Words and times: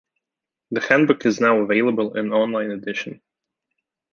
The 0.71 0.81
Handbook 0.81 1.27
is 1.27 1.39
now 1.39 1.59
available 1.59 2.17
in 2.17 2.25
an 2.25 2.33
online 2.33 2.71
edition. 2.71 3.21